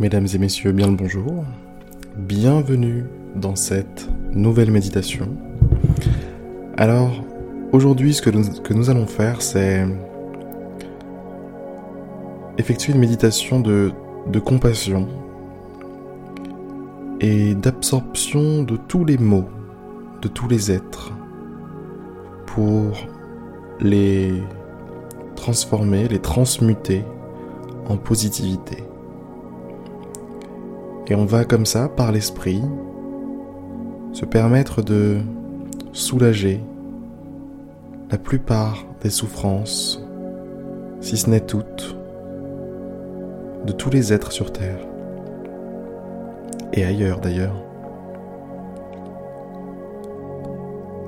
Mesdames 0.00 0.26
et 0.34 0.38
messieurs, 0.38 0.72
bien 0.72 0.88
le 0.88 0.96
bonjour. 0.96 1.44
Bienvenue 2.16 3.04
dans 3.36 3.54
cette 3.54 4.08
nouvelle 4.32 4.72
méditation. 4.72 5.28
Alors, 6.76 7.22
aujourd'hui, 7.70 8.12
ce 8.12 8.20
que 8.20 8.28
nous, 8.28 8.60
que 8.60 8.74
nous 8.74 8.90
allons 8.90 9.06
faire, 9.06 9.40
c'est 9.40 9.86
effectuer 12.58 12.92
une 12.92 12.98
méditation 12.98 13.60
de, 13.60 13.92
de 14.26 14.40
compassion 14.40 15.06
et 17.20 17.54
d'absorption 17.54 18.64
de 18.64 18.76
tous 18.76 19.04
les 19.04 19.16
mots, 19.16 19.48
de 20.22 20.26
tous 20.26 20.48
les 20.48 20.72
êtres, 20.72 21.12
pour 22.46 22.96
les 23.78 24.42
transformer, 25.36 26.08
les 26.08 26.18
transmuter 26.20 27.04
en 27.88 27.96
positivité. 27.96 28.82
Et 31.06 31.14
on 31.14 31.26
va 31.26 31.44
comme 31.44 31.66
ça, 31.66 31.88
par 31.88 32.12
l'esprit, 32.12 32.62
se 34.12 34.24
permettre 34.24 34.80
de 34.80 35.18
soulager 35.92 36.62
la 38.10 38.16
plupart 38.16 38.84
des 39.02 39.10
souffrances, 39.10 40.02
si 41.00 41.18
ce 41.18 41.28
n'est 41.28 41.40
toutes, 41.40 41.96
de 43.66 43.72
tous 43.72 43.90
les 43.90 44.12
êtres 44.12 44.32
sur 44.32 44.50
Terre. 44.50 44.78
Et 46.72 46.84
ailleurs 46.84 47.20
d'ailleurs. 47.20 47.56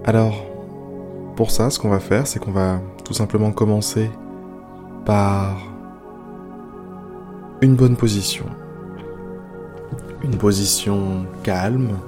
Alors, 0.04 0.44
pour 1.36 1.50
ça, 1.50 1.70
ce 1.70 1.78
qu'on 1.78 1.88
va 1.88 2.00
faire, 2.00 2.26
c'est 2.26 2.38
qu'on 2.38 2.52
va 2.52 2.80
tout 3.04 3.14
simplement 3.14 3.50
commencer 3.50 4.10
par 5.04 5.56
une 7.62 7.76
bonne 7.76 7.96
position 7.96 8.44
une 10.22 10.36
position 10.36 11.26
calme, 11.42 11.98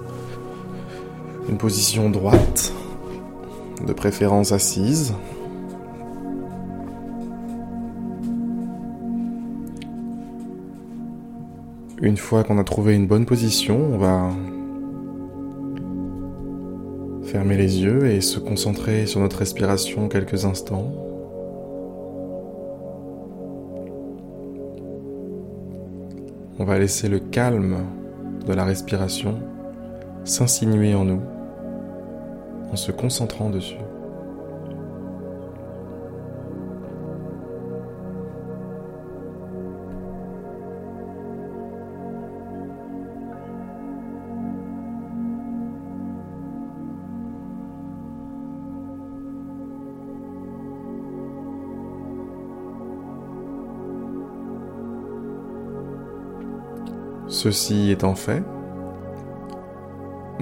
une 1.48 1.59
position 1.59 2.11
droite, 2.11 2.73
de 3.87 3.92
préférence 3.92 4.53
assise. 4.53 5.14
Une 12.01 12.17
fois 12.17 12.45
qu'on 12.45 12.59
a 12.59 12.64
trouvé 12.64 12.95
une 12.95 13.06
bonne 13.06 13.27
position, 13.27 13.79
on 13.92 13.98
va 13.98 14.31
fermer 17.25 17.56
les 17.56 17.83
yeux 17.83 18.06
et 18.06 18.20
se 18.20 18.39
concentrer 18.39 19.06
sur 19.06 19.20
notre 19.20 19.39
respiration 19.39 20.09
quelques 20.09 20.45
instants. 20.45 21.08
On 26.61 26.64
va 26.64 26.77
laisser 26.77 27.09
le 27.09 27.20
calme 27.20 27.87
de 28.45 28.53
la 28.53 28.64
respiration 28.64 29.39
s'insinuer 30.25 30.95
en 30.95 31.05
nous 31.05 31.23
en 32.73 32.77
se 32.77 32.91
concentrant 32.91 33.48
dessus. 33.48 33.77
Ceci 57.41 57.92
étant 57.92 58.17
fait, 58.17 58.42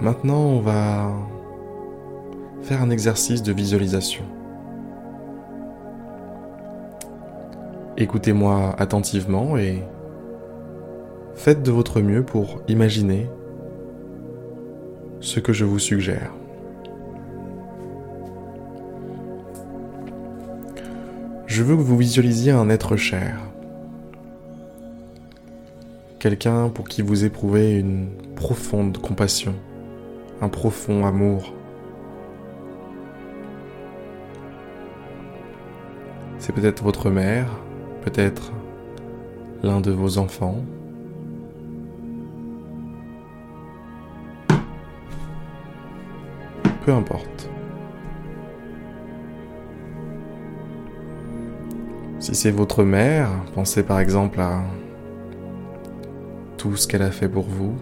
maintenant 0.00 0.40
on 0.40 0.60
va 0.60 1.12
faire 2.62 2.80
un 2.80 2.88
exercice 2.88 3.42
de 3.42 3.52
visualisation. 3.52 4.24
Écoutez-moi 7.98 8.74
attentivement 8.78 9.58
et 9.58 9.82
faites 11.34 11.62
de 11.62 11.70
votre 11.70 12.00
mieux 12.00 12.24
pour 12.24 12.62
imaginer 12.66 13.28
ce 15.20 15.38
que 15.38 15.52
je 15.52 15.66
vous 15.66 15.78
suggère. 15.78 16.32
Je 21.44 21.62
veux 21.62 21.76
que 21.76 21.82
vous 21.82 21.98
visualisiez 21.98 22.52
un 22.52 22.70
être 22.70 22.96
cher 22.96 23.36
quelqu'un 26.18 26.68
pour 26.68 26.88
qui 26.88 27.02
vous 27.02 27.24
éprouvez 27.24 27.78
une 27.78 28.08
profonde 28.34 28.98
compassion, 28.98 29.54
un 30.40 30.48
profond 30.48 31.06
amour. 31.06 31.52
C'est 36.38 36.54
peut-être 36.54 36.82
votre 36.82 37.10
mère, 37.10 37.48
peut-être 38.02 38.52
l'un 39.62 39.80
de 39.80 39.90
vos 39.90 40.18
enfants. 40.18 40.64
Peu 46.84 46.92
importe. 46.92 47.50
Si 52.20 52.34
c'est 52.34 52.50
votre 52.50 52.84
mère, 52.84 53.28
pensez 53.54 53.82
par 53.82 54.00
exemple 54.00 54.40
à 54.40 54.62
tout 56.56 56.76
ce 56.76 56.86
qu'elle 56.86 57.02
a 57.02 57.10
fait 57.10 57.28
pour 57.28 57.44
vous. 57.44 57.74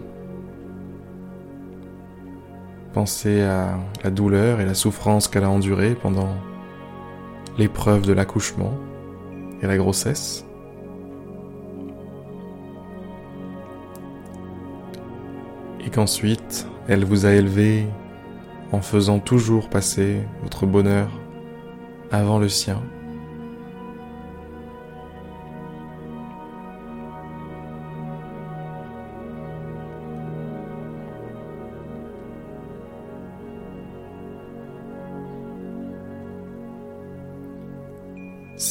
Pensez 2.93 3.41
à 3.41 3.77
la 4.03 4.09
douleur 4.09 4.61
et 4.61 4.65
la 4.65 4.73
souffrance 4.73 5.27
qu'elle 5.27 5.43
a 5.43 5.49
endurée 5.49 5.95
pendant 5.95 6.29
l'épreuve 7.57 8.05
de 8.05 8.13
l'accouchement 8.13 8.73
et 9.61 9.67
la 9.67 9.77
grossesse. 9.77 10.45
Et 15.85 15.89
qu'ensuite, 15.89 16.67
elle 16.87 17.05
vous 17.05 17.25
a 17.25 17.31
élevé 17.31 17.85
en 18.71 18.81
faisant 18.81 19.19
toujours 19.19 19.69
passer 19.69 20.21
votre 20.41 20.65
bonheur 20.65 21.09
avant 22.11 22.39
le 22.39 22.49
sien. 22.49 22.81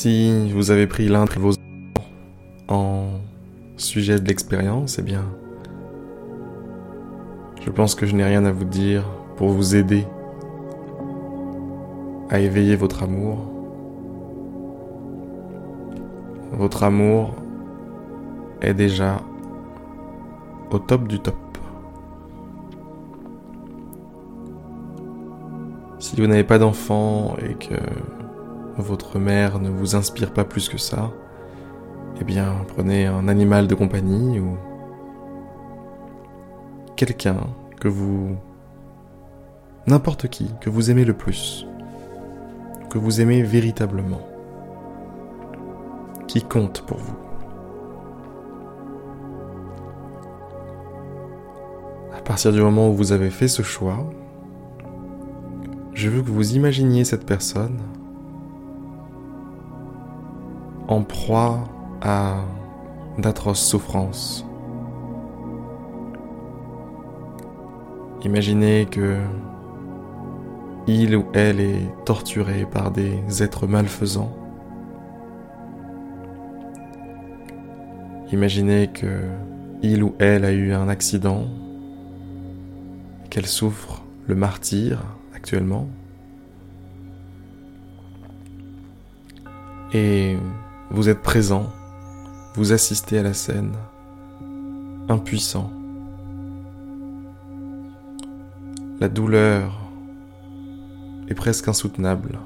Si 0.05 0.53
vous 0.53 0.71
avez 0.71 0.87
pris 0.87 1.09
l'un 1.09 1.25
de 1.25 1.31
vos 1.39 1.53
en 2.69 3.07
sujet 3.79 4.21
de 4.21 4.29
l'expérience, 4.29 4.99
eh 4.99 5.03
bien, 5.03 5.25
je 7.65 7.71
pense 7.71 7.95
que 7.95 8.05
je 8.05 8.15
n'ai 8.15 8.23
rien 8.23 8.45
à 8.45 8.53
vous 8.53 8.67
dire 8.67 9.03
pour 9.37 9.49
vous 9.49 9.75
aider 9.75 10.05
à 12.29 12.39
éveiller 12.39 12.77
votre 12.77 13.03
amour. 13.03 13.51
Votre 16.53 16.83
amour 16.83 17.37
est 18.61 18.75
déjà 18.75 19.23
au 20.71 20.81
top 20.81 21.09
du 21.09 21.19
top. 21.19 21.35
Si 25.99 26.21
vous 26.21 26.27
n'avez 26.27 26.45
pas 26.45 26.59
d'enfant 26.59 27.37
et 27.39 27.55
que 27.55 27.75
votre 28.83 29.19
mère 29.19 29.61
ne 29.61 29.71
vous 29.71 29.97
inspire 29.97 30.33
pas 30.33 30.45
plus 30.45 30.69
que 30.69 30.79
ça, 30.79 31.13
eh 32.21 32.25
bien 32.25 32.55
prenez 32.69 33.07
un 33.07 33.29
animal 33.29 33.67
de 33.67 33.75
compagnie 33.75 34.41
ou 34.41 34.57
quelqu'un 36.97 37.41
que 37.81 37.89
vous... 37.89 38.37
n'importe 39.87 40.29
qui, 40.29 40.51
que 40.61 40.71
vous 40.71 40.91
aimez 40.91 41.05
le 41.05 41.15
plus, 41.15 41.67
que 42.91 42.99
vous 42.99 43.21
aimez 43.21 43.43
véritablement, 43.43 44.23
qui 46.27 46.43
compte 46.43 46.83
pour 46.83 46.99
vous. 46.99 47.17
À 52.17 52.23
partir 52.23 52.53
du 52.53 52.61
moment 52.63 52.89
où 52.89 52.95
vous 52.95 53.13
avez 53.13 53.31
fait 53.31 53.49
ce 53.49 53.63
choix, 53.63 54.11
je 55.93 56.09
veux 56.09 56.23
que 56.23 56.31
vous 56.31 56.55
imaginiez 56.57 57.05
cette 57.05 57.27
personne 57.27 57.79
en 60.89 61.03
proie 61.03 61.65
à 62.03 62.37
d'atroces 63.19 63.65
souffrances. 63.65 64.47
Imaginez 68.25 68.87
que 68.87 69.19
il 70.87 71.17
ou 71.17 71.25
elle 71.33 71.61
est 71.61 72.05
torturé 72.05 72.67
par 72.67 72.91
des 72.91 73.43
êtres 73.43 73.67
malfaisants. 73.67 74.37
Imaginez 78.33 78.89
que 78.89 79.23
il 79.83 80.03
ou 80.03 80.15
elle 80.19 80.45
a 80.45 80.53
eu 80.53 80.73
un 80.73 80.89
accident, 80.89 81.45
qu'elle 83.31 83.47
souffre 83.47 84.03
le 84.27 84.35
martyr 84.35 85.03
actuellement. 85.35 85.87
Et 89.93 90.37
vous 90.91 91.09
êtes 91.09 91.23
présent, 91.23 91.73
vous 92.55 92.73
assistez 92.73 93.19
à 93.19 93.23
la 93.23 93.35
scène, 93.35 93.73
impuissant. 95.09 95.71
La 99.01 99.09
douleur 99.09 99.81
est 101.29 101.35
presque 101.35 101.69
insoutenable. 101.69 102.39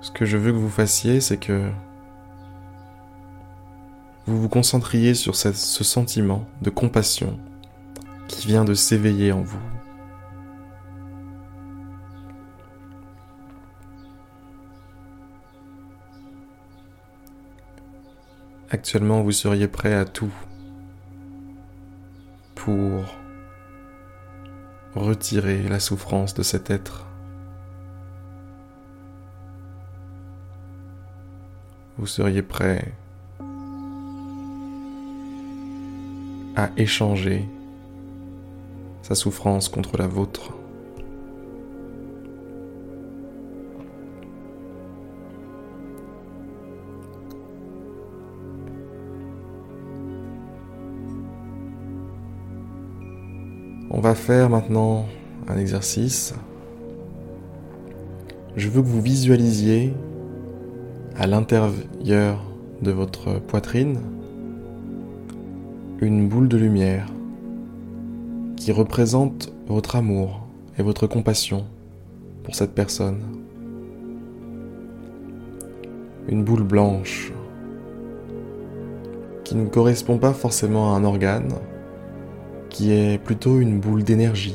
Ce 0.00 0.10
que 0.10 0.24
je 0.24 0.36
veux 0.36 0.52
que 0.52 0.56
vous 0.56 0.70
fassiez, 0.70 1.20
c'est 1.20 1.36
que 1.36 1.70
vous 4.48 4.54
concentriez 4.54 5.12
sur 5.12 5.36
ce 5.36 5.52
sentiment 5.52 6.48
de 6.62 6.70
compassion 6.70 7.38
qui 8.28 8.46
vient 8.46 8.64
de 8.64 8.72
s'éveiller 8.72 9.30
en 9.30 9.42
vous. 9.42 9.60
Actuellement, 18.70 19.20
vous 19.20 19.32
seriez 19.32 19.68
prêt 19.68 19.92
à 19.92 20.06
tout 20.06 20.32
pour 22.54 23.04
retirer 24.94 25.68
la 25.68 25.78
souffrance 25.78 26.32
de 26.32 26.42
cet 26.42 26.70
être. 26.70 27.06
Vous 31.98 32.06
seriez 32.06 32.40
prêt 32.40 32.94
à 36.58 36.70
échanger 36.76 37.44
sa 39.02 39.14
souffrance 39.14 39.68
contre 39.68 39.96
la 39.96 40.08
vôtre. 40.08 40.54
On 53.90 54.00
va 54.00 54.16
faire 54.16 54.50
maintenant 54.50 55.06
un 55.46 55.58
exercice. 55.58 56.34
Je 58.56 58.68
veux 58.68 58.82
que 58.82 58.88
vous 58.88 59.00
visualisiez 59.00 59.94
à 61.16 61.28
l'intérieur 61.28 62.42
de 62.82 62.90
votre 62.90 63.38
poitrine 63.38 64.00
une 66.00 66.28
boule 66.28 66.46
de 66.46 66.56
lumière 66.56 67.06
qui 68.56 68.70
représente 68.70 69.52
votre 69.66 69.96
amour 69.96 70.46
et 70.78 70.82
votre 70.82 71.08
compassion 71.08 71.66
pour 72.44 72.54
cette 72.54 72.72
personne. 72.72 73.20
Une 76.28 76.44
boule 76.44 76.62
blanche 76.62 77.32
qui 79.42 79.56
ne 79.56 79.66
correspond 79.66 80.18
pas 80.18 80.32
forcément 80.32 80.94
à 80.94 80.98
un 80.98 81.04
organe, 81.04 81.52
qui 82.70 82.92
est 82.92 83.18
plutôt 83.18 83.58
une 83.58 83.80
boule 83.80 84.04
d'énergie. 84.04 84.54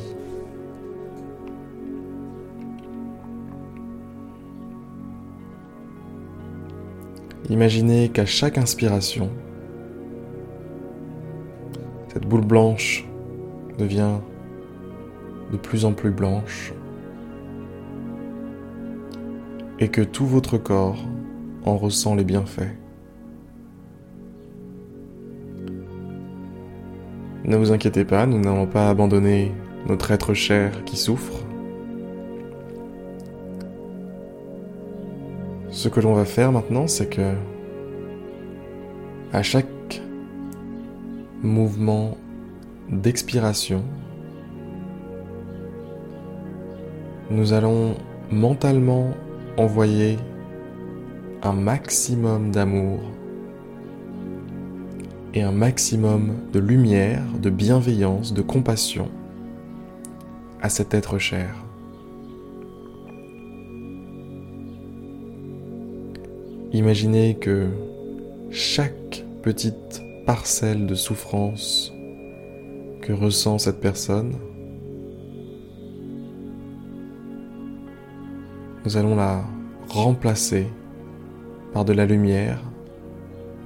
Imaginez 7.50 8.08
qu'à 8.10 8.26
chaque 8.26 8.58
inspiration, 8.58 9.30
cette 12.14 12.28
boule 12.28 12.46
blanche 12.46 13.06
devient 13.80 14.20
de 15.52 15.58
plus 15.58 15.84
en 15.84 15.94
plus 15.94 16.12
blanche 16.12 16.72
et 19.80 19.90
que 19.90 20.02
tout 20.02 20.28
votre 20.28 20.60
corps 20.60 21.04
en 21.66 21.76
ressent 21.76 22.14
les 22.14 22.24
bienfaits. 22.24 22.76
Ne 27.46 27.58
vous 27.58 27.72
inquiétez 27.72 28.06
pas, 28.06 28.28
nous 28.28 28.40
n'allons 28.40 28.68
pas 28.68 28.90
abandonner 28.90 29.52
notre 29.88 30.12
être 30.12 30.36
cher 30.36 30.86
qui 30.86 30.98
souffre. 30.98 31.44
Ce 35.72 35.90
que 35.90 36.00
l'on 36.00 36.14
va 36.14 36.26
faire 36.26 36.52
maintenant, 36.52 36.88
c'est 36.88 37.10
que 37.10 37.34
à 39.34 39.42
chaque 39.42 39.73
mouvement 41.44 42.18
d'expiration, 42.90 43.84
nous 47.30 47.54
allons 47.54 47.96
mentalement 48.32 49.12
envoyer 49.58 50.18
un 51.42 51.54
maximum 51.54 52.52
d'amour 52.52 53.00
et 55.34 55.42
un 55.42 55.52
maximum 55.52 56.34
de 56.54 56.60
lumière, 56.60 57.24
de 57.42 57.50
bienveillance, 57.50 58.34
de 58.34 58.42
compassion 58.42 59.10
à 60.62 60.70
cet 60.70 60.94
être 60.94 61.18
cher. 61.18 61.56
Imaginez 66.72 67.36
que 67.36 67.68
chaque 68.50 69.26
petite 69.42 70.02
parcelle 70.26 70.86
de 70.86 70.96
souffrance 70.96 71.94
que 73.02 73.12
ressent 73.12 73.58
cette 73.58 73.82
personne, 73.82 74.34
nous 78.86 78.98
allons 78.98 79.16
la 79.16 79.44
remplacer 79.90 80.68
par 81.74 81.84
de 81.86 81.94
la 81.94 82.06
lumière, 82.06 82.62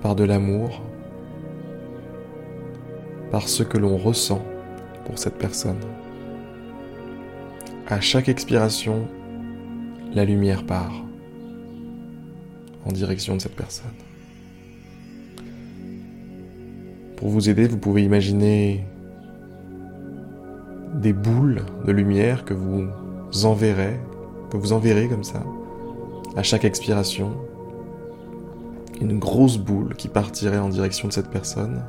par 0.01 0.15
de 0.15 0.24
l'amour, 0.24 0.81
par 3.31 3.47
ce 3.47 3.64
que 3.64 3.78
l'on 3.78 3.97
ressent 3.97 4.44
pour 5.06 5.19
cette 5.19 5.37
personne. 5.37 5.80
À 7.87 8.02
chaque 8.02 8.30
expiration, 8.30 9.07
la 10.14 10.26
lumière 10.26 10.66
part 10.66 11.04
en 12.85 12.92
direction 12.92 13.35
de 13.35 13.42
cette 13.42 13.56
personne. 13.56 14.06
Pour 17.27 17.33
vous 17.33 17.49
aider, 17.49 17.67
vous 17.67 17.77
pouvez 17.77 18.03
imaginer 18.03 18.87
des 20.93 21.11
boules 21.11 21.65
de 21.85 21.91
lumière 21.91 22.45
que 22.45 22.53
vous 22.53 22.87
enverrez, 23.43 23.99
que 24.49 24.55
vous 24.55 24.71
enverrez 24.71 25.09
comme 25.09 25.25
ça, 25.25 25.43
à 26.37 26.43
chaque 26.43 26.63
expiration. 26.63 27.31
Une 29.01 29.19
grosse 29.19 29.57
boule 29.57 29.93
qui 29.95 30.07
partirait 30.07 30.57
en 30.57 30.69
direction 30.69 31.09
de 31.09 31.13
cette 31.13 31.29
personne. 31.29 31.83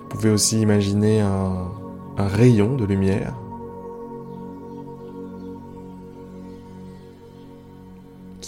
Vous 0.00 0.08
pouvez 0.08 0.30
aussi 0.30 0.60
imaginer 0.60 1.20
un, 1.20 1.68
un 2.16 2.26
rayon 2.26 2.74
de 2.74 2.84
lumière 2.84 3.36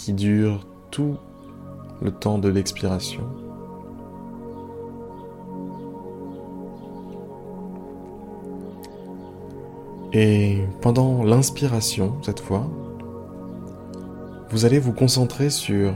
qui 0.05 0.13
dure 0.13 0.67
tout 0.91 1.17
le 1.99 2.11
temps 2.11 2.37
de 2.37 2.47
l'expiration. 2.47 3.23
Et 10.13 10.59
pendant 10.83 11.23
l'inspiration, 11.23 12.17
cette 12.21 12.39
fois, 12.39 12.69
vous 14.51 14.65
allez 14.65 14.77
vous 14.77 14.93
concentrer 14.93 15.49
sur 15.49 15.95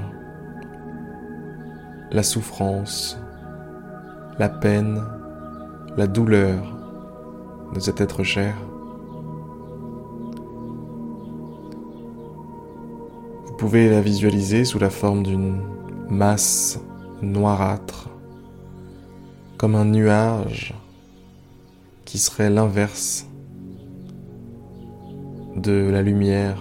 la 2.11 2.23
souffrance, 2.23 3.15
la 4.39 4.49
peine, 4.49 5.03
la 5.97 6.07
douleur 6.07 6.75
de 7.75 7.79
cet 7.79 8.01
être 8.01 8.23
cher. 8.23 8.55
Vous 13.59 13.65
pouvez 13.65 13.89
la 13.89 13.99
visualiser 13.99 14.63
sous 14.63 14.79
la 14.79 14.89
forme 14.89 15.21
d'une 15.21 15.59
masse 16.09 16.79
noirâtre, 17.21 18.07
comme 19.57 19.75
un 19.75 19.83
nuage 19.83 20.73
qui 22.05 22.19
serait 22.19 22.49
l'inverse 22.49 23.27
de 25.57 25.89
la 25.91 26.01
lumière 26.01 26.57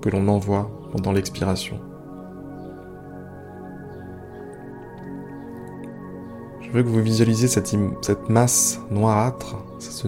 que 0.00 0.10
l'on 0.10 0.28
envoie 0.28 0.70
pendant 0.92 1.10
l'expiration. 1.10 1.80
Je 6.60 6.70
veux 6.70 6.84
que 6.84 6.88
vous 6.88 7.02
visualisiez 7.02 7.48
cette, 7.48 7.74
masse 8.28 8.78
noirâtre, 8.92 9.56
ce 9.80 10.06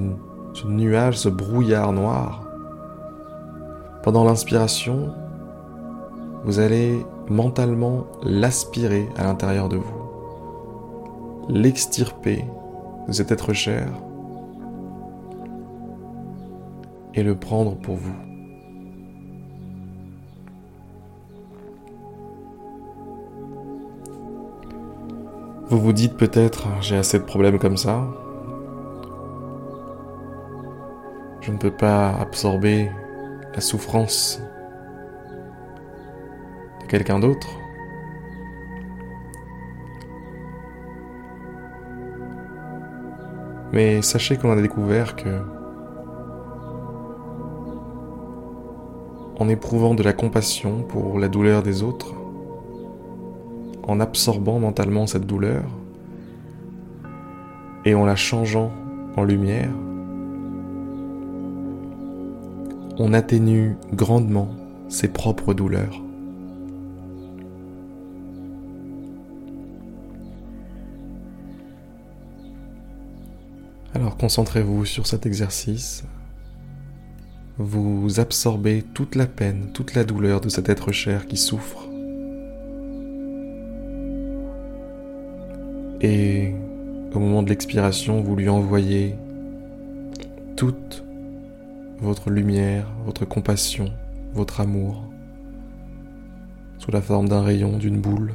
nuage, 0.65 1.19
ce 1.19 1.29
brouillard 1.29 1.93
noir. 1.93 2.47
Pendant 4.05 4.23
l'inspiration, 4.23 5.13
vous 6.45 6.59
allez 6.59 7.05
mentalement 7.29 8.05
l'aspirer 8.23 9.09
à 9.17 9.25
l'intérieur 9.25 9.69
de 9.71 9.77
vous, 9.77 11.49
l'extirper 11.49 12.45
de 13.09 13.13
cet 13.13 13.33
être 13.33 13.55
cher 13.55 13.89
et 17.15 17.23
le 17.23 17.35
prendre 17.35 17.77
pour 17.77 17.97
vous. 17.97 18.15
Vous 25.69 25.81
vous 25.81 25.93
dites 25.95 26.17
peut-être, 26.17 26.69
j'ai 26.83 26.97
assez 26.97 27.19
de 27.19 27.25
problèmes 27.25 27.59
comme 27.59 27.79
ça. 27.79 28.05
Je 31.41 31.51
ne 31.51 31.57
peux 31.57 31.71
pas 31.71 32.11
absorber 32.11 32.91
la 33.55 33.61
souffrance 33.61 34.41
quelqu'un 36.95 37.19
d'autre. 37.19 37.49
Mais 43.73 44.01
sachez 44.01 44.37
qu'on 44.37 44.53
a 44.53 44.63
découvert 44.63 45.17
que 45.17 45.41
en 49.41 49.49
éprouvant 49.49 49.95
de 49.95 50.05
la 50.05 50.13
compassion 50.13 50.85
pour 50.89 51.19
la 51.19 51.27
douleur 51.27 51.65
des 51.65 51.83
autres, 51.83 52.15
en 53.83 53.99
absorbant 53.99 54.61
mentalement 54.61 55.09
cette 55.09 55.27
douleur 55.27 55.65
et 57.85 57.97
en 57.97 58.05
la 58.05 58.15
changeant 58.15 58.71
en 59.17 59.25
lumière, 59.25 59.75
on 63.01 63.13
atténue 63.13 63.77
grandement 63.93 64.51
ses 64.89 65.09
propres 65.09 65.55
douleurs. 65.55 66.04
Alors 74.05 74.19
concentrez-vous 74.19 74.85
sur 74.85 75.07
cet 75.07 75.25
exercice. 75.25 76.05
Vous 77.57 78.21
absorbez 78.21 78.83
toute 78.93 79.15
la 79.15 79.27
peine, 79.27 79.71
toute 79.73 79.95
la 79.95 80.05
douleur 80.05 80.43
de 80.43 80.51
cet 80.51 80.69
être 80.69 80.93
cher 80.93 81.27
qui 81.27 81.39
souffre. 81.39 81.89
Et 86.03 86.53
au 87.15 87.19
moment 87.19 87.43
de 87.43 87.49
l'expiration, 87.49 88.21
vous 88.21 88.37
lui 88.37 88.51
envoyez 88.51 89.15
toute 90.55 91.03
votre 91.99 92.29
lumière, 92.29 92.87
votre 93.07 93.25
compassion, 93.25 93.91
votre 94.35 94.61
amour, 94.61 95.03
sous 96.77 96.91
la 96.91 97.01
forme 97.01 97.31
d'un 97.31 97.41
rayon, 97.43 97.79
d'une 97.79 98.03
boule. 98.03 98.35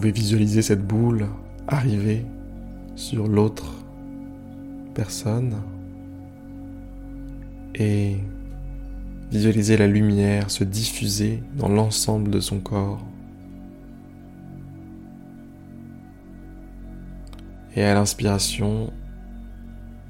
Pouvez 0.00 0.12
visualiser 0.12 0.62
cette 0.62 0.86
boule 0.86 1.26
arriver 1.66 2.24
sur 2.96 3.26
l'autre 3.26 3.72
personne 4.94 5.56
et 7.74 8.18
Visualisez 9.30 9.76
la 9.76 9.88
lumière 9.88 10.50
se 10.50 10.62
diffuser 10.62 11.42
dans 11.56 11.68
l'ensemble 11.68 12.30
de 12.30 12.38
son 12.38 12.60
corps. 12.60 13.04
Et 17.74 17.82
à 17.82 17.92
l'inspiration, 17.92 18.92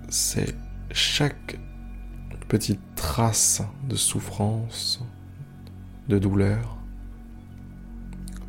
c'est 0.08 0.54
chaque 0.92 1.58
petite 2.48 2.80
trace 2.94 3.62
de 3.88 3.96
souffrance, 3.96 5.02
de 6.08 6.18
douleur, 6.18 6.76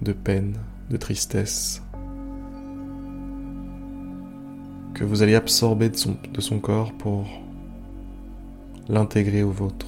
de 0.02 0.12
peine, 0.12 0.58
de 0.90 0.98
tristesse 0.98 1.82
que 4.94 5.04
vous 5.04 5.22
allez 5.22 5.36
absorber 5.36 5.90
de 5.90 5.96
son, 5.96 6.18
de 6.34 6.42
son 6.42 6.60
corps 6.60 6.92
pour 6.94 7.28
l'intégrer 8.90 9.44
au 9.44 9.52
vôtre. 9.52 9.88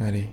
Allez. 0.00 0.28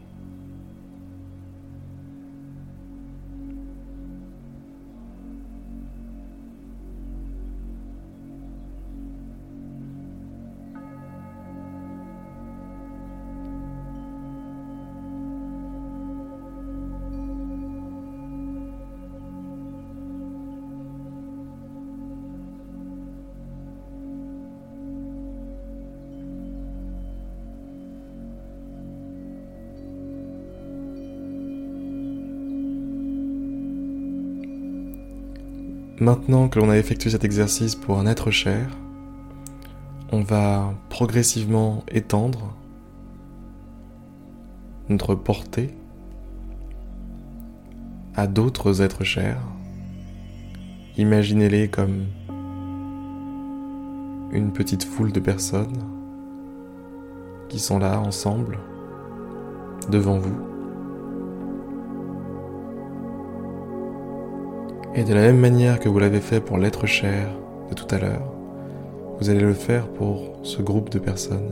Maintenant 36.01 36.49
que 36.49 36.57
l'on 36.57 36.71
a 36.71 36.79
effectué 36.79 37.11
cet 37.11 37.23
exercice 37.23 37.75
pour 37.75 37.99
un 37.99 38.07
être 38.07 38.31
cher, 38.31 38.75
on 40.11 40.21
va 40.21 40.73
progressivement 40.89 41.83
étendre 41.91 42.55
notre 44.89 45.13
portée 45.13 45.75
à 48.15 48.25
d'autres 48.25 48.81
êtres 48.81 49.03
chers. 49.03 49.43
Imaginez-les 50.97 51.67
comme 51.67 52.07
une 54.31 54.51
petite 54.53 54.83
foule 54.83 55.11
de 55.11 55.19
personnes 55.19 55.83
qui 57.47 57.59
sont 57.59 57.77
là 57.77 57.99
ensemble 57.99 58.57
devant 59.91 60.17
vous. 60.17 60.50
Et 64.93 65.05
de 65.05 65.13
la 65.13 65.21
même 65.21 65.39
manière 65.39 65.79
que 65.79 65.87
vous 65.87 65.99
l'avez 65.99 66.19
fait 66.19 66.41
pour 66.41 66.57
l'être 66.57 66.85
cher 66.85 67.29
de 67.69 67.73
tout 67.73 67.87
à 67.95 67.97
l'heure, 67.97 68.29
vous 69.19 69.29
allez 69.29 69.39
le 69.39 69.53
faire 69.53 69.87
pour 69.87 70.33
ce 70.43 70.61
groupe 70.61 70.89
de 70.89 70.99
personnes. 70.99 71.49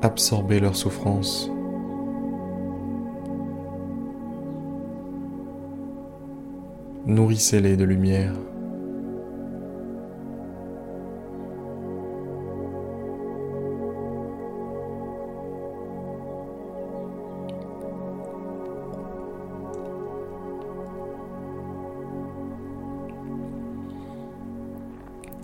Absorbez 0.00 0.58
leur 0.58 0.74
souffrance 0.74 1.50
nourrissez-les 7.12 7.76
de 7.76 7.84
lumière. 7.84 8.32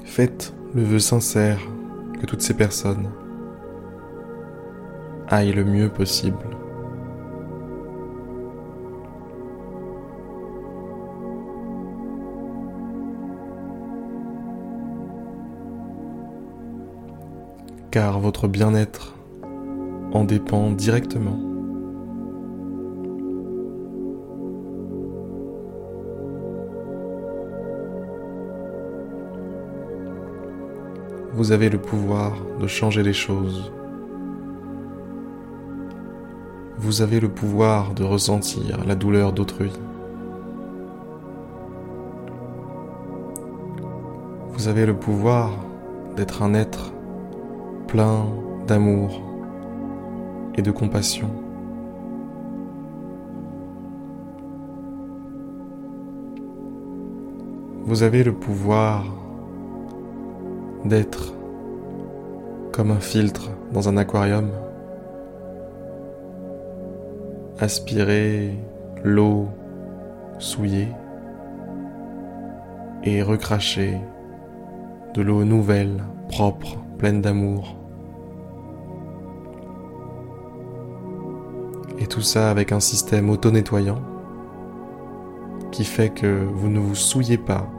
Faites 0.04 0.52
le 0.74 0.82
vœu 0.82 0.98
sincère 0.98 1.60
que 2.20 2.26
toutes 2.26 2.40
ces 2.40 2.54
personnes 2.54 3.08
aillent 5.28 5.52
le 5.52 5.64
mieux 5.64 5.88
possible. 5.88 6.38
Car 17.98 18.20
votre 18.20 18.46
bien-être 18.46 19.16
en 20.12 20.22
dépend 20.22 20.70
directement. 20.70 21.36
Vous 31.32 31.50
avez 31.50 31.68
le 31.70 31.78
pouvoir 31.78 32.36
de 32.60 32.68
changer 32.68 33.02
les 33.02 33.12
choses 33.12 33.72
vous 36.78 37.02
avez 37.02 37.18
le 37.18 37.28
pouvoir 37.28 37.94
de 37.94 38.04
ressentir 38.04 38.84
la 38.86 38.94
douleur 38.94 39.32
d'autrui. 39.32 39.72
Vous 44.52 44.68
avez 44.68 44.86
le 44.86 44.94
pouvoir 44.94 45.50
d'être 46.16 46.42
un 46.44 46.54
être 46.54 46.92
plein 47.88 48.26
d'amour 48.66 49.22
et 50.56 50.62
de 50.62 50.70
compassion. 50.70 51.30
Vous 57.84 58.02
avez 58.02 58.22
le 58.22 58.34
pouvoir 58.34 59.06
d'être 60.84 61.32
comme 62.72 62.90
un 62.90 63.00
filtre 63.00 63.48
dans 63.72 63.88
un 63.88 63.96
aquarium, 63.96 64.50
aspirer 67.58 68.54
l'eau 69.02 69.48
souillée 70.38 70.88
et 73.02 73.22
recracher 73.22 73.96
de 75.14 75.22
l'eau 75.22 75.44
nouvelle, 75.44 76.04
propre, 76.28 76.76
pleine 76.98 77.22
d'amour. 77.22 77.76
Et 82.00 82.06
tout 82.06 82.20
ça 82.20 82.50
avec 82.50 82.72
un 82.72 82.80
système 82.80 83.30
auto-nettoyant 83.30 84.02
qui 85.70 85.84
fait 85.84 86.10
que 86.10 86.44
vous 86.52 86.68
ne 86.68 86.78
vous 86.78 86.94
souillez 86.94 87.38
pas 87.38 87.70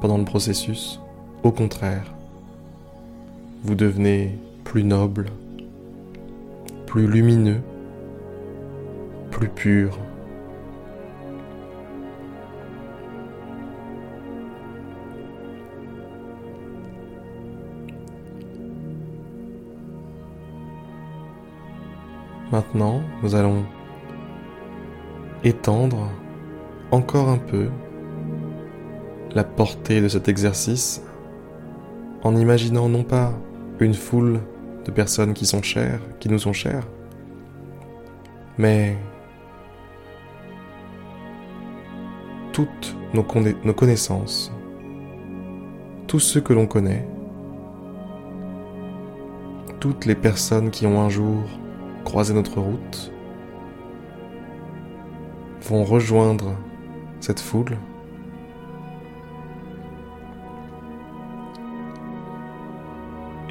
pendant 0.00 0.18
le 0.18 0.24
processus. 0.24 1.00
Au 1.42 1.50
contraire, 1.50 2.14
vous 3.64 3.74
devenez 3.74 4.38
plus 4.64 4.84
noble, 4.84 5.26
plus 6.86 7.06
lumineux, 7.06 7.60
plus 9.30 9.48
pur. 9.48 9.98
Maintenant, 22.52 23.00
nous 23.22 23.34
allons 23.34 23.64
étendre 25.42 26.10
encore 26.90 27.30
un 27.30 27.38
peu 27.38 27.70
la 29.34 29.42
portée 29.42 30.02
de 30.02 30.08
cet 30.08 30.28
exercice 30.28 31.02
en 32.22 32.36
imaginant 32.36 32.90
non 32.90 33.04
pas 33.04 33.32
une 33.80 33.94
foule 33.94 34.40
de 34.84 34.90
personnes 34.90 35.32
qui 35.32 35.46
sont 35.46 35.62
chères, 35.62 36.00
qui 36.20 36.28
nous 36.28 36.38
sont 36.38 36.52
chères, 36.52 36.86
mais 38.58 38.98
toutes 42.52 42.94
nos, 43.14 43.22
connaissances, 43.22 44.52
tous 46.06 46.20
ceux 46.20 46.42
que 46.42 46.52
l'on 46.52 46.66
connaît, 46.66 47.08
toutes 49.80 50.04
les 50.04 50.14
personnes 50.14 50.70
qui 50.70 50.86
ont 50.86 51.00
un 51.00 51.08
jour 51.08 51.44
croisé 52.04 52.34
notre 52.34 52.60
route, 52.60 53.12
vont 55.62 55.84
rejoindre 55.84 56.56
cette 57.20 57.40
foule 57.40 57.76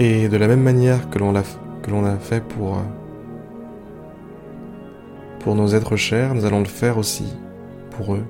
Et 0.04 0.30
de 0.30 0.38
la 0.38 0.48
même 0.48 0.64
manière 0.64 1.12
que 1.12 1.20
l'on 1.20 1.32
l'a, 1.32 1.44
que 1.84 1.92
l'on 1.92 2.04
a 2.06 2.18
fait 2.18 2.44
pour, 2.44 2.80
euh, 2.80 2.82
pour 5.38 5.54
nos 5.54 5.68
êtres 5.76 5.96
chers, 5.96 6.34
nous 6.34 6.44
allons 6.44 6.62
le 6.62 6.66
faire 6.66 6.98
aussi 6.98 7.26
pour 7.92 8.16
eux. 8.16 8.26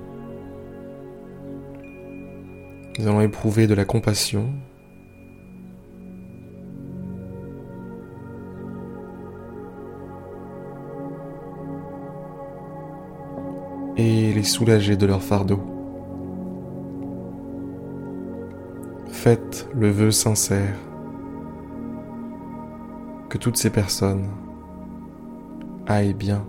Nous 2.99 3.07
allons 3.07 3.21
éprouver 3.21 3.67
de 3.67 3.73
la 3.73 3.85
compassion. 3.85 4.49
Les 14.41 14.47
soulager 14.47 14.97
de 14.97 15.05
leur 15.05 15.21
fardeau. 15.21 15.59
Faites 19.11 19.69
le 19.71 19.91
vœu 19.91 20.09
sincère 20.09 20.79
que 23.29 23.37
toutes 23.37 23.57
ces 23.57 23.69
personnes 23.69 24.25
aillent 25.85 26.15
bien. 26.15 26.43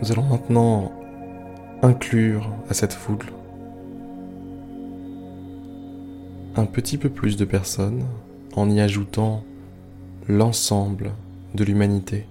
Nous 0.00 0.12
allons 0.12 0.22
maintenant 0.22 0.92
inclure 1.82 2.48
à 2.70 2.74
cette 2.74 2.92
foule 2.92 3.26
un 6.54 6.66
petit 6.66 6.98
peu 6.98 7.08
plus 7.08 7.36
de 7.36 7.44
personnes 7.44 8.04
en 8.54 8.70
y 8.70 8.80
ajoutant 8.80 9.42
l'ensemble 10.28 11.10
de 11.54 11.64
l'humanité. 11.64 12.26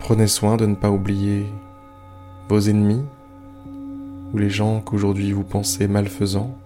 Prenez 0.00 0.26
soin 0.26 0.56
de 0.56 0.66
ne 0.66 0.74
pas 0.74 0.90
oublier 0.90 1.46
vos 2.48 2.60
ennemis 2.60 3.04
ou 4.32 4.38
les 4.38 4.50
gens 4.50 4.80
qu'aujourd'hui 4.80 5.30
vous 5.30 5.44
pensez 5.44 5.86
malfaisants. 5.86 6.56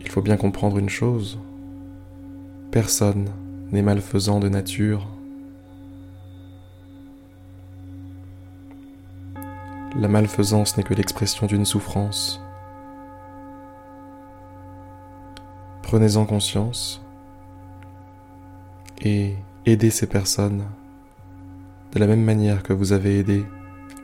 Il 0.00 0.08
faut 0.08 0.22
bien 0.22 0.36
comprendre 0.36 0.78
une 0.78 0.88
chose, 0.88 1.40
personne 2.70 3.30
n'est 3.76 3.82
malfaisant 3.82 4.40
de 4.40 4.48
nature. 4.48 5.06
La 9.94 10.08
malfaisance 10.08 10.78
n'est 10.78 10.82
que 10.82 10.94
l'expression 10.94 11.46
d'une 11.46 11.66
souffrance. 11.66 12.40
Prenez-en 15.82 16.24
conscience 16.24 17.04
et 19.02 19.36
aidez 19.66 19.90
ces 19.90 20.06
personnes 20.06 20.64
de 21.92 21.98
la 21.98 22.06
même 22.06 22.24
manière 22.24 22.62
que 22.62 22.72
vous 22.72 22.94
avez 22.94 23.18
aidé 23.18 23.44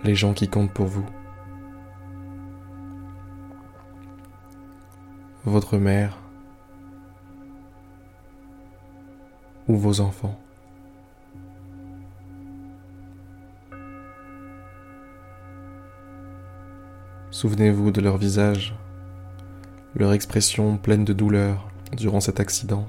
les 0.04 0.14
gens 0.14 0.34
qui 0.34 0.48
comptent 0.48 0.72
pour 0.72 0.86
vous. 0.86 1.06
Votre 5.46 5.78
mère, 5.78 6.21
ou 9.68 9.76
vos 9.76 10.00
enfants. 10.00 10.38
Souvenez-vous 17.30 17.90
de 17.90 18.00
leur 18.00 18.18
visage, 18.18 18.74
leur 19.96 20.12
expression 20.12 20.76
pleine 20.76 21.04
de 21.04 21.12
douleur 21.12 21.68
durant 21.96 22.20
cet 22.20 22.40
accident. 22.40 22.86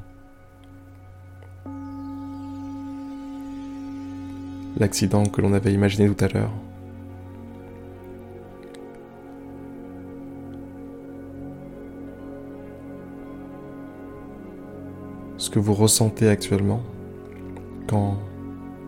L'accident 4.78 5.26
que 5.26 5.42
l'on 5.42 5.54
avait 5.54 5.74
imaginé 5.74 6.14
tout 6.14 6.24
à 6.24 6.28
l'heure. 6.28 6.52
Que 15.54 15.60
vous 15.60 15.76
ressentez 15.76 16.30
actuellement 16.30 16.82
quand 17.88 18.18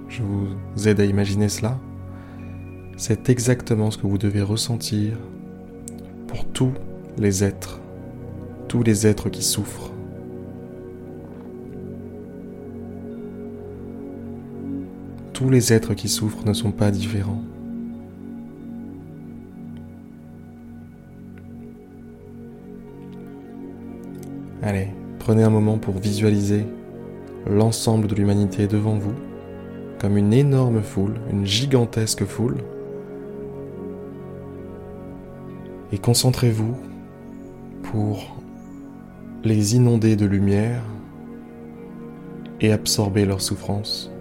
je 0.09 0.23
vous 0.23 0.87
aide 0.87 0.99
à 0.99 1.05
imaginer 1.05 1.47
cela, 1.47 1.77
c'est 2.97 3.29
exactement 3.29 3.91
ce 3.91 3.99
que 3.99 4.07
vous 4.07 4.17
devez 4.17 4.41
ressentir 4.41 5.15
pour 6.25 6.43
tous 6.45 6.71
les 7.19 7.43
êtres, 7.43 7.81
tous 8.67 8.81
les 8.81 9.05
êtres 9.05 9.29
qui 9.29 9.43
souffrent. 9.43 9.91
Tous 15.33 15.51
les 15.51 15.71
êtres 15.71 15.93
qui 15.93 16.09
souffrent 16.09 16.47
ne 16.47 16.53
sont 16.53 16.71
pas 16.71 16.89
différents. 16.89 17.43
Allez, 24.63 24.94
prenez 25.25 25.41
un 25.41 25.49
moment 25.49 25.79
pour 25.79 25.97
visualiser 25.97 26.67
l'ensemble 27.47 28.05
de 28.05 28.13
l'humanité 28.13 28.67
devant 28.67 28.93
vous, 28.93 29.15
comme 29.99 30.17
une 30.17 30.33
énorme 30.33 30.83
foule, 30.83 31.15
une 31.31 31.47
gigantesque 31.47 32.25
foule. 32.25 32.57
Et 35.91 35.97
concentrez-vous 35.97 36.75
pour 37.81 38.37
les 39.43 39.75
inonder 39.75 40.15
de 40.15 40.27
lumière 40.27 40.83
et 42.61 42.71
absorber 42.71 43.25
leur 43.25 43.41
souffrance. 43.41 44.11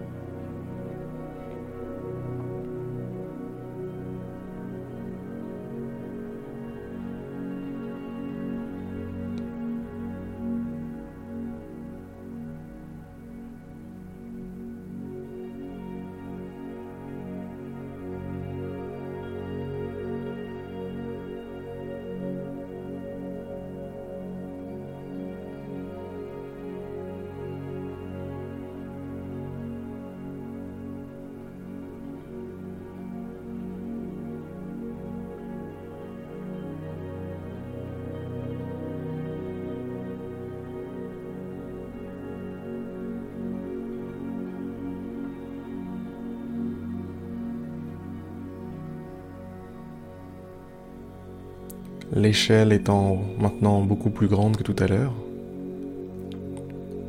L'échelle 52.14 52.72
étant 52.72 53.20
maintenant 53.40 53.82
beaucoup 53.82 54.10
plus 54.10 54.28
grande 54.28 54.56
que 54.56 54.62
tout 54.62 54.76
à 54.78 54.86
l'heure. 54.86 55.12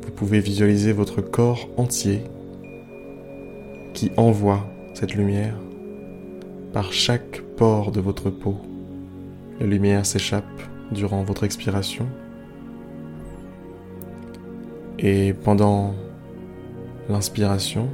Vous 0.02 0.10
pouvez 0.10 0.40
visualiser 0.40 0.92
votre 0.92 1.20
corps 1.20 1.68
entier 1.76 2.22
qui 3.94 4.10
envoie 4.16 4.66
cette 4.94 5.14
lumière 5.14 5.56
par 6.72 6.92
chaque 6.92 7.40
pore 7.56 7.92
de 7.92 8.00
votre 8.00 8.30
peau. 8.30 8.56
La 9.60 9.66
lumière 9.66 10.04
s'échappe 10.04 10.44
durant 10.90 11.22
votre 11.22 11.44
expiration. 11.44 12.06
Et 14.98 15.34
pendant 15.34 15.94
l'inspiration, 17.08 17.88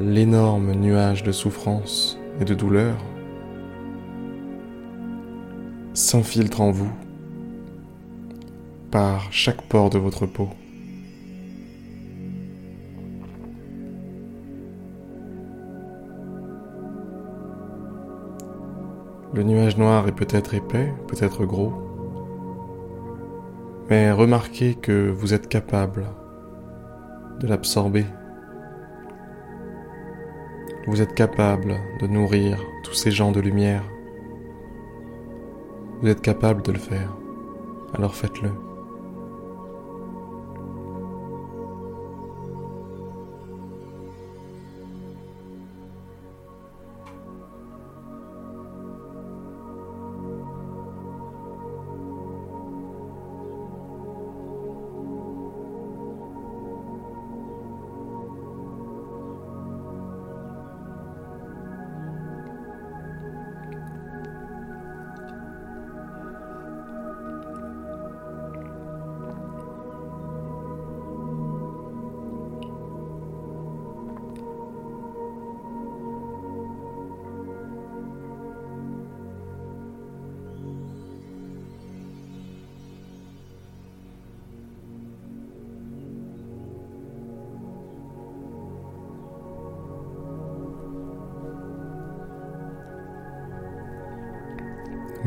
l'énorme 0.00 0.72
nuage 0.72 1.22
de 1.22 1.32
souffrance 1.32 2.18
et 2.40 2.44
de 2.44 2.54
douleur 2.54 2.96
s'infiltre 5.94 6.60
en 6.60 6.70
vous 6.70 6.90
par 8.90 9.32
chaque 9.32 9.62
pore 9.62 9.90
de 9.90 9.98
votre 9.98 10.26
peau. 10.26 10.48
Le 19.32 19.44
nuage 19.44 19.76
noir 19.76 20.08
est 20.08 20.12
peut-être 20.12 20.54
épais, 20.54 20.92
peut-être 21.06 21.44
gros, 21.44 21.72
mais 23.88 24.10
remarquez 24.10 24.74
que 24.74 25.08
vous 25.08 25.34
êtes 25.34 25.48
capable 25.48 26.06
de 27.40 27.46
l'absorber. 27.46 28.06
Vous 30.86 31.00
êtes 31.00 31.14
capable 31.14 31.76
de 32.00 32.06
nourrir 32.08 32.60
tous 32.82 32.94
ces 32.94 33.12
gens 33.12 33.30
de 33.30 33.40
lumière 33.40 33.84
vous 36.00 36.08
êtes 36.08 36.22
capable 36.22 36.62
de 36.62 36.72
le 36.72 36.78
faire, 36.78 37.10
alors 37.92 38.14
faites-le. 38.14 38.69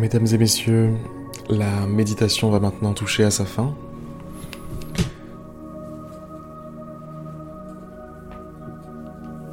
Mesdames 0.04 0.28
et 0.34 0.38
messieurs, 0.38 0.90
la 1.48 1.88
méditation 1.88 2.50
va 2.50 2.60
maintenant 2.60 2.92
toucher 2.92 3.24
à 3.24 3.32
sa 3.32 3.46
fin. 3.46 3.74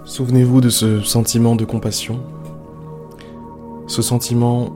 Souvenez-vous 0.04 0.60
de 0.60 0.68
ce 0.68 1.02
sentiment 1.02 1.54
de 1.54 1.64
compassion. 1.64 2.20
Ce 3.86 4.02
sentiment 4.02 4.70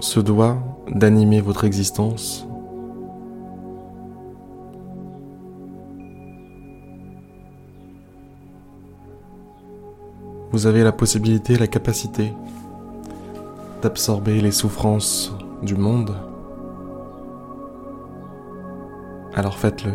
se 0.00 0.20
doit 0.20 0.56
d'animer 0.90 1.42
votre 1.42 1.64
existence. 1.64 2.46
Vous 10.50 10.64
avez 10.64 10.82
la 10.82 10.92
possibilité, 10.92 11.58
la 11.58 11.66
capacité 11.66 12.32
d'absorber 13.82 14.40
les 14.40 14.52
souffrances 14.52 15.34
du 15.60 15.74
monde, 15.74 16.14
alors 19.34 19.58
faites-le. 19.58 19.92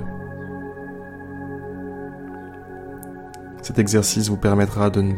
Cet 3.61 3.79
exercice 3.79 4.29
vous 4.29 4.37
permettra 4.37 4.89
de 4.89 5.01
ne 5.01 5.13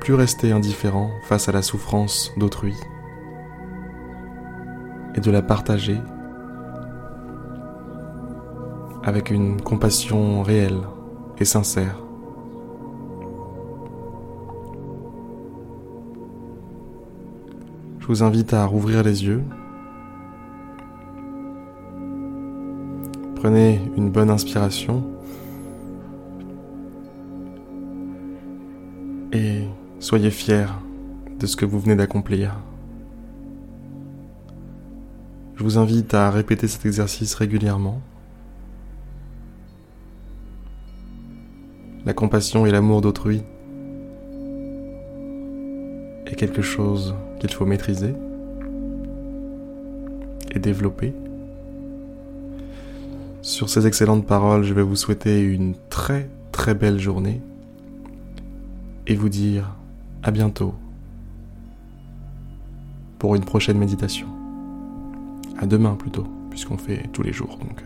plus 0.00 0.14
rester 0.14 0.52
indifférent 0.52 1.10
face 1.22 1.48
à 1.48 1.52
la 1.52 1.62
souffrance 1.62 2.32
d'autrui 2.36 2.74
et 5.14 5.20
de 5.20 5.30
la 5.30 5.42
partager 5.42 5.98
avec 9.04 9.30
une 9.30 9.60
compassion 9.60 10.42
réelle 10.42 10.80
et 11.38 11.44
sincère. 11.44 12.09
Vous 18.10 18.24
invite 18.24 18.54
à 18.54 18.66
rouvrir 18.66 19.04
les 19.04 19.24
yeux. 19.24 19.44
Prenez 23.36 23.80
une 23.96 24.10
bonne 24.10 24.30
inspiration 24.30 25.04
et 29.32 29.62
soyez 30.00 30.32
fiers 30.32 30.66
de 31.38 31.46
ce 31.46 31.54
que 31.54 31.64
vous 31.64 31.78
venez 31.78 31.94
d'accomplir. 31.94 32.56
Je 35.54 35.62
vous 35.62 35.78
invite 35.78 36.12
à 36.12 36.32
répéter 36.32 36.66
cet 36.66 36.86
exercice 36.86 37.36
régulièrement. 37.36 38.02
La 42.04 42.12
compassion 42.12 42.66
et 42.66 42.72
l'amour 42.72 43.02
d'autrui 43.02 43.44
est 46.26 46.34
quelque 46.34 46.62
chose 46.62 47.14
qu'il 47.40 47.52
faut 47.52 47.66
maîtriser. 47.66 48.14
et 50.52 50.58
développée. 50.58 51.14
Sur 53.42 53.68
ces 53.68 53.86
excellentes 53.86 54.26
paroles, 54.26 54.64
je 54.64 54.74
vais 54.74 54.82
vous 54.82 54.96
souhaiter 54.96 55.40
une 55.40 55.74
très 55.88 56.28
très 56.50 56.74
belle 56.74 56.98
journée 56.98 57.40
et 59.06 59.14
vous 59.14 59.28
dire 59.28 59.76
à 60.22 60.30
bientôt 60.32 60.74
pour 63.18 63.36
une 63.36 63.44
prochaine 63.44 63.78
méditation. 63.78 64.26
À 65.58 65.66
demain 65.66 65.94
plutôt, 65.94 66.26
puisqu'on 66.50 66.78
fait 66.78 67.08
tous 67.12 67.22
les 67.22 67.32
jours 67.32 67.58
donc. 67.58 67.82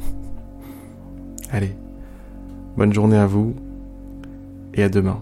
Allez, 1.50 1.74
bonne 2.76 2.92
journée 2.92 3.18
à 3.18 3.26
vous 3.26 3.54
et 4.74 4.82
à 4.82 4.88
demain. 4.88 5.20